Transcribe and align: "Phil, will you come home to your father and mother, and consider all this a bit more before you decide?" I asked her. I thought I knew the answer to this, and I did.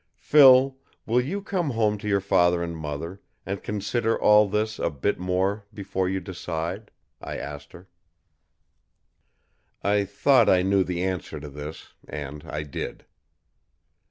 "Phil, 0.17 0.79
will 1.05 1.21
you 1.21 1.43
come 1.43 1.69
home 1.69 1.95
to 1.99 2.07
your 2.07 2.19
father 2.19 2.63
and 2.63 2.75
mother, 2.75 3.21
and 3.45 3.61
consider 3.61 4.19
all 4.19 4.47
this 4.49 4.79
a 4.79 4.89
bit 4.89 5.19
more 5.19 5.67
before 5.71 6.09
you 6.09 6.19
decide?" 6.19 6.89
I 7.21 7.37
asked 7.37 7.73
her. 7.73 7.87
I 9.83 10.05
thought 10.05 10.49
I 10.49 10.63
knew 10.63 10.83
the 10.83 11.03
answer 11.03 11.39
to 11.39 11.49
this, 11.49 11.93
and 12.07 12.43
I 12.45 12.63
did. 12.63 13.05